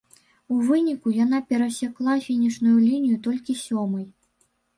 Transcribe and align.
У 0.53 0.55
выніку 0.69 1.13
яна 1.17 1.39
перасекла 1.51 2.15
фінішную 2.25 2.73
лінію 2.87 3.21
толькі 3.29 3.59
сёмай. 3.67 4.05